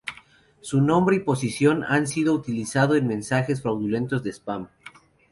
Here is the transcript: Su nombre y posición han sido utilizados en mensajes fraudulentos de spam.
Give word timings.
Su 0.61 0.81
nombre 0.81 1.17
y 1.17 1.19
posición 1.19 1.83
han 1.83 2.07
sido 2.07 2.33
utilizados 2.33 2.97
en 2.97 3.05
mensajes 3.05 3.61
fraudulentos 3.61 4.23
de 4.23 4.31
spam. 4.31 4.69